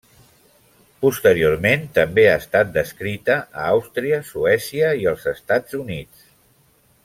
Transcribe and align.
Posteriorment 1.05 1.83
també 1.97 2.25
ha 2.31 2.39
estat 2.45 2.73
descrita 2.79 3.35
a 3.43 3.69
Àustria, 3.75 4.21
Suècia 4.33 4.91
i 5.03 5.07
els 5.15 5.29
Estats 5.37 5.79
Units. 5.85 6.27